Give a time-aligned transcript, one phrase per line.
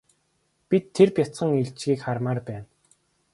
[0.69, 2.65] Бид тэр бяцхан илжгийг хармаар байна.